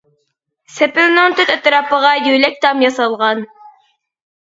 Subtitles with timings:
[0.75, 3.49] سېپىلنىڭ تۆت ئەتراپىغا يۆلەك تام ياسالغان.